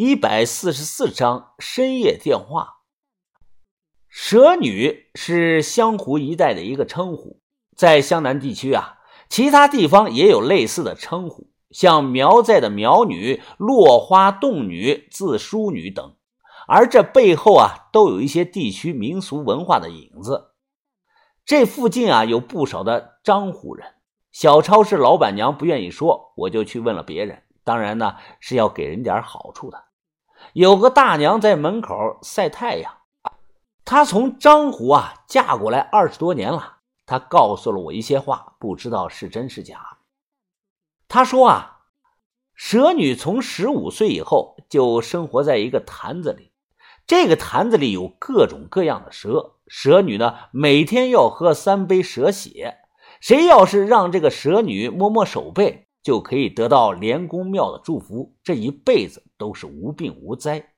[0.00, 2.82] 一百四十四章深夜电话。
[4.06, 7.40] 蛇女是湘湖一带的一个称呼，
[7.76, 16.14] 在湘南地区啊，其他地方也有类似的称呼，像苗寨的苗女、落花洞女、自梳女等。
[16.68, 20.52] 而这背后啊，都有一些地区民俗文化的影子。
[21.44, 23.94] 这附近啊，有不少的张湖人。
[24.30, 27.42] 小超市老板娘不愿意说，我就去问了别人。
[27.64, 29.87] 当然呢，是要给人点好处的。
[30.52, 32.92] 有个大娘在门口晒太阳，
[33.84, 36.78] 她从张湖啊嫁过来二十多年了。
[37.06, 39.98] 她告诉了我一些话，不知道是真是假。
[41.08, 41.80] 她说啊，
[42.54, 46.52] 蛇女从十五岁以后就生活在一个坛子里，
[47.06, 49.56] 这个坛子里有各种各样的蛇。
[49.66, 52.78] 蛇女呢，每天要喝三杯蛇血。
[53.20, 55.86] 谁要是让这个蛇女摸摸手背。
[56.00, 60.74] 就可以得到连公庙的祝福，这一辈子都是无病无灾。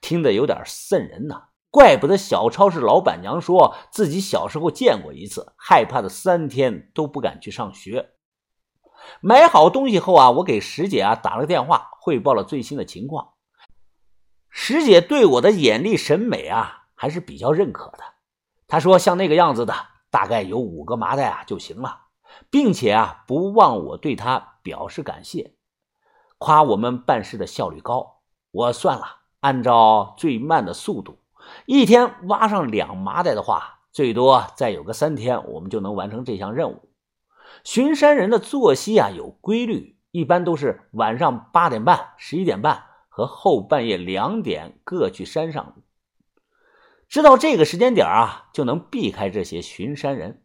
[0.00, 8.10] 听得有点瘆人呐，怪不得小超市老板娘说自己小时候见过一次，害怕的三天都不敢去上学。
[9.20, 13.32] 买好东西后啊，我给石姐啊打了个电话，汇报了最新的情况。
[14.48, 18.04] 石姐对我的眼力审美啊还是比较认可的，
[18.68, 19.74] 她说像那个样子的，
[20.10, 22.08] 大概有五个麻袋啊就行了。
[22.50, 25.54] 并且啊，不忘我对她表示感谢，
[26.40, 28.22] 夸我们办事的效率高。
[28.50, 31.18] 我算了，按照最慢的速度，
[31.66, 36.88] 一天挖上两麻袋的话，最多再有个三天，我们就能完成这项任务。
[37.62, 45.74] 巡山人的作息啊有规律，一般都是晚上八点半、十一点半和后半夜两点各去山上，
[47.06, 50.42] 知道这个时间点啊，就能避开这些巡山人。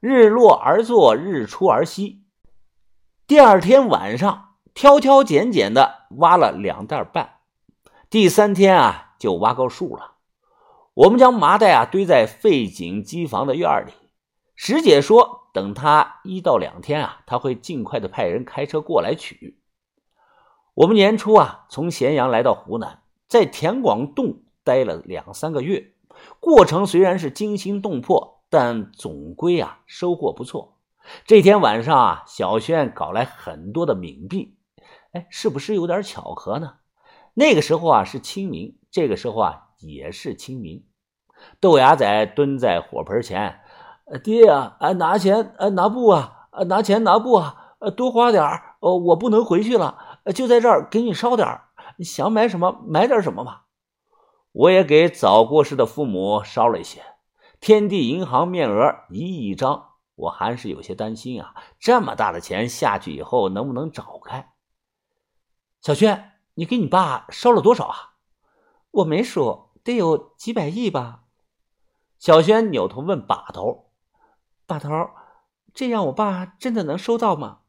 [0.00, 2.24] 日落而作，日出而息。
[3.26, 7.38] 第二天晚上，挑挑拣拣的挖了两袋半。
[8.08, 10.14] 第三天啊，就挖够数了。
[10.94, 13.92] 我们将麻袋啊堆在废井机房的院里。
[14.56, 19.60] 石姐说，等他一到两天啊，他会尽快的派人开车过来取。
[20.74, 25.92] 我们年初啊，从咸阳来到湖南，在田广洞待了两三个月。
[26.38, 28.38] 过程虽然是惊心动魄。
[28.52, 30.76] 但总归啊，收获不错。
[31.24, 34.56] 这天晚上啊，小轩搞来很多的冥币，
[35.12, 36.74] 哎，是不是有点巧合呢？
[37.34, 40.84] 那个时候啊是清明，这个时候啊也是清明。
[41.58, 43.60] 豆芽仔蹲在火盆前，
[44.22, 51.68] 爹呀，啊拿钱，啊拿布啊，啊拿钱拿布啊，多花点儿，哦我不能回去了，就在这儿给你烧点儿，
[52.04, 53.66] 想买什么买点什么吧。
[54.52, 57.02] 我也给早过世的父母烧了一些。
[57.60, 61.54] 天地银行面额一亿张，我还是有些担心啊！
[61.78, 64.50] 这么大的钱下去以后，能不能找开？
[65.80, 67.96] 小轩，你给你爸烧了多少啊？
[68.90, 71.22] 我没数，得有几百亿吧。
[72.18, 73.90] 小轩扭头问把头
[74.66, 74.90] ：“把头，
[75.72, 77.60] 这样我爸真的能收到吗？”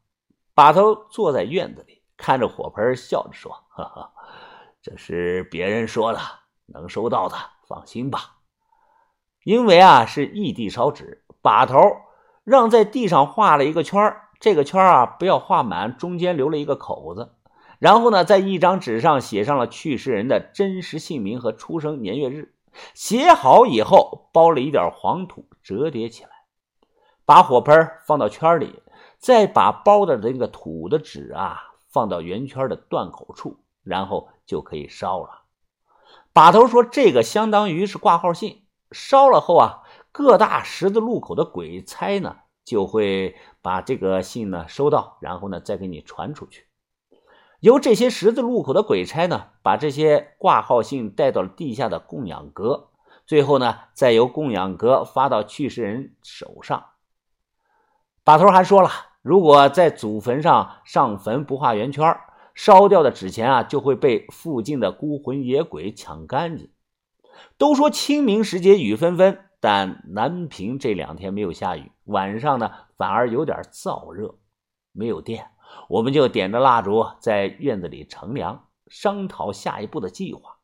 [0.52, 4.12] 把头坐在院子里，看着火盆，笑着说：“呵呵，
[4.82, 6.20] 这是别人说的，
[6.66, 7.36] 能收到的，
[7.66, 8.40] 放心吧。”
[9.42, 11.78] 因为啊是异地烧纸，把头
[12.44, 17.36] 让在地上画了一个圈这个圈啊不要画满，中间留了一个口子。
[17.82, 22.54] 然后呢，在一张纸上写上了去世人的真实姓名和出生年月日。
[22.94, 26.30] 写好以后，包了一点黄土，折叠起来，
[27.24, 28.84] 把火盆放到圈里，
[29.18, 35.42] 再把包的那个土的纸啊放到圆圈的断口处，然后就可以烧了。
[36.32, 39.82] 把头说：“这个相当于是挂号信。”烧了后啊，
[40.12, 46.66] 各大十字路口的鬼差呢，就会把这个信呢收到，然后呢再给你传出去。
[47.62, 52.88] 由这些十字路口的鬼差呢，把这些挂号信带到了地下的供养阁，
[53.24, 56.86] 最后呢再由供养阁发到去世人手上。
[58.24, 58.90] 把头还说了，
[59.22, 62.18] 如果在祖坟上上坟不画圆圈，
[62.52, 66.68] 烧掉的纸钱啊就会被附近的孤魂野鬼抢干净。
[67.56, 74.34] 都说清明时节雨纷纷，但南平这两天没有下雨，晚上呢反而有点燥热。
[74.90, 75.51] 没有电，
[75.88, 80.58] 我们就点着蜡烛在院子里乘凉，商讨下一步的计划。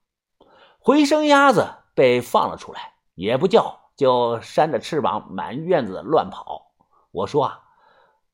[0.79, 6.73] 回声鸭子被放了出来，也不叫，就扇着翅膀满院子乱跑。
[7.11, 7.61] 我说啊，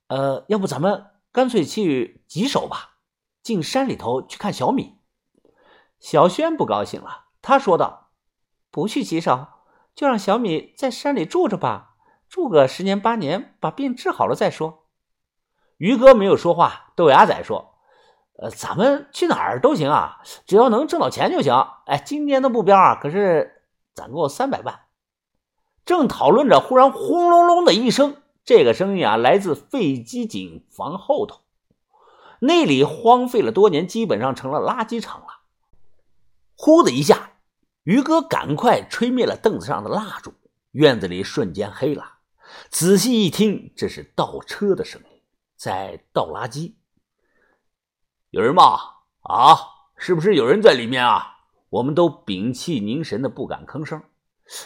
[0.08, 2.98] 呃，要不咱们干脆去棘手吧，
[3.42, 4.98] 进山里头去看小米。
[5.98, 8.10] 小轩不高兴了，他说道。
[8.70, 9.46] 不去棘手，
[9.94, 11.94] 就让小米在山里住着吧，
[12.28, 14.83] 住个十年八年，把病治好了再说。
[15.84, 16.92] 于哥没有说话。
[16.96, 17.74] 豆芽仔说
[18.40, 21.52] ：“呃，咱们去哪儿都行啊，只要能挣到钱就行。
[21.84, 23.60] 哎，今年的目标啊，可是
[23.92, 24.80] 攒够三百万。
[25.84, 28.16] 正讨论着，忽然轰隆隆的一声，
[28.46, 31.40] 这个声音啊，来自废机井房后头。
[32.38, 35.26] 那里荒废了多年，基本上成了垃圾场了。
[36.56, 37.32] 呼的一下，
[37.82, 40.32] 于哥赶快吹灭了凳子上的蜡烛，
[40.70, 42.12] 院子里瞬间黑了。
[42.70, 45.13] 仔细一听，这是倒车的声音，
[45.64, 46.74] 在倒垃圾。
[48.28, 48.78] 有人吗？
[49.22, 49.56] 啊，
[49.96, 51.38] 是不是有人在里面啊？
[51.70, 54.02] 我们都屏气凝神的，不敢吭声。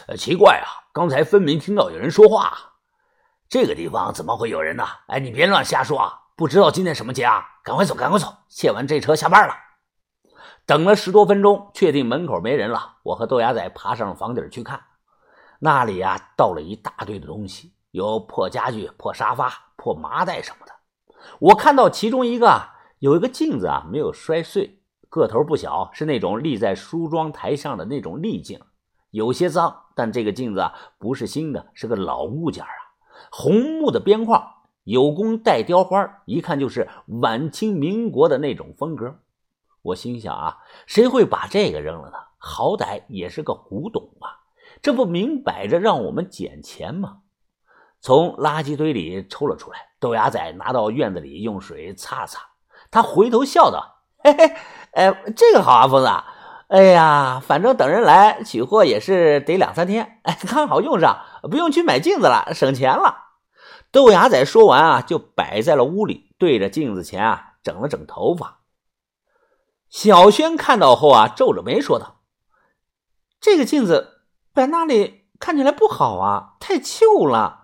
[0.07, 2.51] 呃，奇怪啊，刚才分明听到有人说话。
[3.47, 4.85] 这个地方怎么会有人呢？
[5.07, 6.19] 哎，你别乱瞎说啊！
[6.35, 7.47] 不知道今天什么节啊？
[7.63, 8.35] 赶快走，赶快走！
[8.49, 9.53] 卸完这车下班了。
[10.65, 14.83] 等了十多分钟，确定门口没人了，我和豆芽仔爬上房顶去看。
[15.59, 20.73] 那里啊，倒了一大堆的东西，有破家具、破沙发、破麻袋什么的。
[21.39, 22.77] 我看到其中一个。
[22.99, 28.59] 有一个镜子啊，没有摔碎，个头不小，是那种立在梳妆台上的那种立镜，
[29.11, 32.67] 有些脏，但这个镜子啊不是新的，是个老物件啊，
[33.31, 34.45] 红木的边框，
[34.83, 36.89] 有工带雕花，一看就是
[37.21, 39.15] 晚清民国的那种风格。
[39.81, 42.17] 我心想啊，谁会把这个扔了呢？
[42.37, 44.43] 好歹也是个古董啊，
[44.81, 47.19] 这不明摆着让我们捡钱吗？
[48.01, 52.41] 从垃圾堆里抽了出来，豆芽仔拿到院子里用水擦擦。
[52.91, 54.55] 他回头笑道：“嘿嘿，
[54.93, 56.09] 哎，这个好啊，疯子。
[56.69, 61.19] 哎呀，反正等人来取货也是得两三天，哎，刚好用上，
[61.49, 63.25] 不用去买镜子了，省钱了。”
[63.91, 68.59] 豆芽仔说完啊，就摆在了屋里，对着镜子前啊整了整头发。
[69.89, 72.21] 小轩看到后啊，皱着眉说道
[73.41, 74.21] ：“这个镜子
[74.53, 77.58] 摆那里看起来不好啊，太旧了，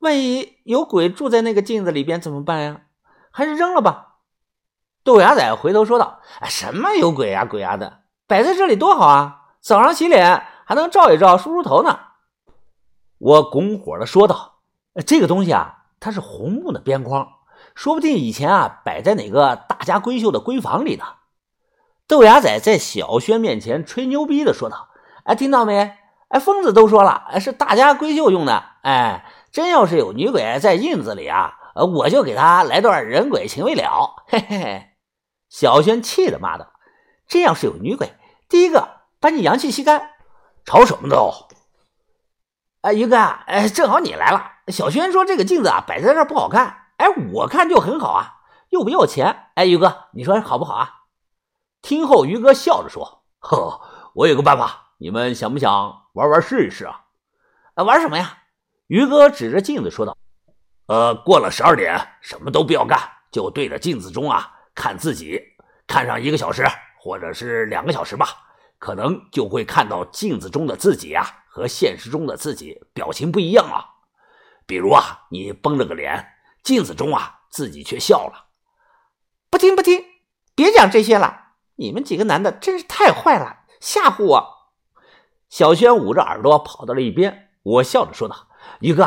[0.00, 2.80] 万一有鬼住在那个镜子里边怎么办呀？
[3.30, 4.16] 还是扔了吧。”
[5.02, 9.54] 豆芽仔回头说道：“哎，什么有鬼呀鬼呀的，摆在这里多好啊！
[9.60, 11.98] 早上洗脸还能照一照，梳梳头呢。”
[13.18, 14.60] 我拱火的说道
[15.06, 17.28] ：“这个东西啊，它是红木的边框，
[17.74, 21.04] 说不定以前啊摆在哪个大家闺秀的闺房里呢。”
[22.06, 24.88] 豆芽仔在小轩面前吹牛逼的说道
[25.24, 25.96] ：“哎，听到没？
[26.28, 28.64] 哎，疯子都说了，哎是大家闺秀用的。
[28.82, 34.86] 哎，真要是有女鬼在镜子里啊，我就给他来段人鬼情未了。”嘿嘿嘿。
[35.48, 36.72] 小轩气的骂道
[37.26, 38.14] ：“真要是有女鬼，
[38.48, 40.12] 第一个把你阳气吸干！
[40.64, 41.32] 吵什么都！
[42.82, 44.52] 哎，于哥，哎，正好你来了。
[44.68, 48.34] 小轩说这个镜子啊摆在这不好看，哎，我看就很好啊，
[48.68, 49.48] 又不要钱。
[49.54, 51.00] 哎，于哥，你说好不好啊？”
[51.82, 53.80] 听后，于哥笑着说：“呵，
[54.14, 57.00] 我有个办法，你们想不想玩玩试一试啊？
[57.74, 58.38] 玩什么呀？”
[58.90, 60.18] 于哥指着镜子说道
[60.86, 62.98] ：“呃，过了十二点，什么都不要干，
[63.30, 65.40] 就对着镜子中啊。”看自己，
[65.86, 66.66] 看上一个小时
[66.98, 68.26] 或者是两个小时吧，
[68.80, 73.86] 可能就会看到镜子中的自己啊和现实中的自己表情不一样了。
[74.66, 76.26] 比如啊，你绷着个脸，
[76.64, 78.46] 镜子中啊自己却笑了。
[79.50, 80.04] 不听不听，
[80.56, 84.72] 别讲这些了，你们几个男的真是太坏了，吓唬我。
[85.48, 88.48] 小轩捂着耳朵跑到了一边，我笑着说道
[88.80, 89.06] ：“于哥，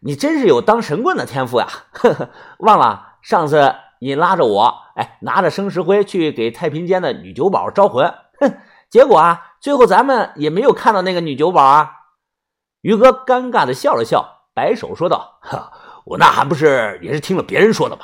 [0.00, 1.66] 你真是有当神棍的天赋呀！
[1.92, 8.58] 呵呵，忘了上次。”你拉着我，哎，拿着生石灰去给太平间的女酒保招魂，哼！
[8.90, 11.88] 结果啊，最后咱们也没有看到那个女酒保啊。
[12.80, 15.70] 于哥尴尬的笑了笑，摆手说道：“哈，
[16.04, 18.02] 我那还不是也是听了别人说的吗？”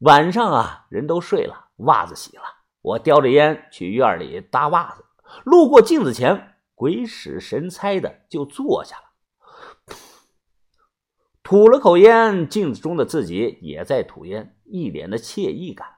[0.00, 2.44] 晚上啊，人都睡了，袜子洗了，
[2.80, 5.04] 我叼着烟去院里搭袜子，
[5.44, 9.02] 路过镜子前，鬼使神差的就坐下了。
[11.48, 15.88] 吐了口烟，镜子中的自己也在吐烟，一脸的惬意感，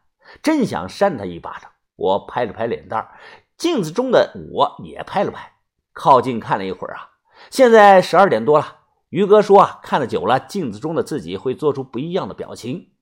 [0.40, 1.72] 真想扇他一巴掌。
[1.96, 3.10] 我拍了拍脸蛋
[3.56, 5.54] 镜子中的我也拍了拍，
[5.92, 7.10] 靠近看了一会儿啊。
[7.50, 8.76] 现在十二点多了，
[9.08, 12.92] 于哥说啊，看的久了，镜子中的自己会做出不一样的表情。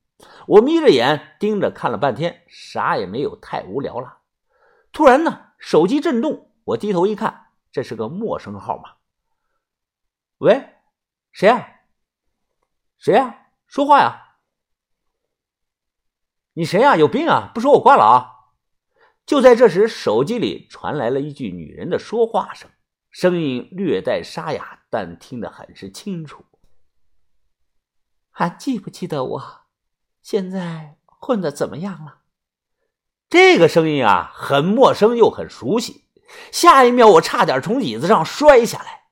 [0.46, 4.20] 我眯着眼盯着看了半天，啥也没有，太无聊了。
[4.90, 8.92] 突然呢，手机震动，我低头一看，这是个陌生号码。
[10.38, 10.70] 喂，
[11.30, 11.74] 谁啊？
[12.98, 13.46] 谁呀？
[13.66, 14.36] 说话呀！
[16.54, 16.96] 你谁呀？
[16.96, 17.50] 有病啊！
[17.54, 18.34] 不说我挂了啊！
[19.24, 22.68] 就在这时，手机里传来了一句女人的说话声，
[23.10, 26.44] 声音略带沙哑，但听得很是清楚。
[28.30, 29.60] 还记不记得我？
[30.22, 32.22] 现在混的怎么样了？
[33.28, 36.08] 这个声音啊，很陌生又很熟悉。
[36.50, 39.04] 下一秒，我差点从椅子上摔下来。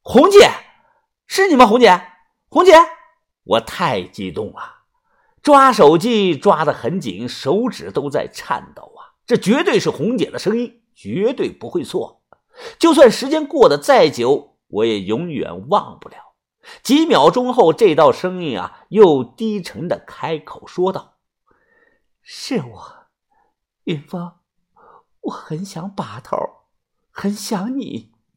[0.00, 0.50] 红姐，
[1.26, 1.66] 是你吗？
[1.66, 2.02] 红姐，
[2.48, 2.72] 红姐！
[3.44, 4.82] 我太激动了，
[5.42, 9.18] 抓手机抓得很紧，手指都在颤抖啊！
[9.26, 12.22] 这绝对是红姐的声音，绝对不会错。
[12.78, 16.16] 就算时间过得再久，我也永远忘不了。
[16.82, 21.16] 几秒钟后，这道声音啊，又低沉的开口说道
[22.22, 23.06] ：“是我，
[23.84, 24.34] 云峰，
[25.22, 26.36] 我很想把头，
[27.10, 28.11] 很想你。”